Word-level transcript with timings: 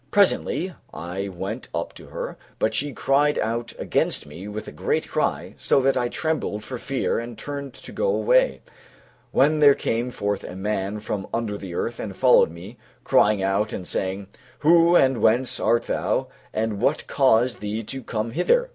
Presently 0.09 0.73
I 0.91 1.27
went 1.27 1.67
up 1.75 1.93
to 1.93 2.07
her, 2.07 2.35
but 2.57 2.73
she 2.73 2.91
cried 2.91 3.37
out 3.37 3.73
against 3.77 4.25
me 4.25 4.47
with 4.47 4.67
a 4.67 4.71
great 4.71 5.07
cry, 5.07 5.53
so 5.59 5.79
that 5.79 5.95
I 5.95 6.09
trembled 6.09 6.63
for 6.63 6.79
fear 6.79 7.19
and 7.19 7.37
turned 7.37 7.75
to 7.75 7.91
go 7.91 8.07
away, 8.07 8.61
when 9.31 9.59
there 9.59 9.75
came 9.75 10.09
forth 10.09 10.43
a 10.43 10.55
man 10.55 11.01
from 11.01 11.27
under 11.31 11.55
the 11.55 11.75
earth 11.75 11.99
and 11.99 12.15
followed 12.17 12.49
me, 12.49 12.79
crying 13.03 13.43
out 13.43 13.73
and 13.73 13.87
saying, 13.87 14.25
"Who 14.61 14.95
and 14.95 15.21
whence 15.21 15.59
art 15.59 15.83
thou, 15.85 16.29
and 16.51 16.81
what 16.81 17.05
caused 17.05 17.59
thee 17.59 17.83
to 17.83 18.01
come 18.01 18.31
hither?" 18.31 18.69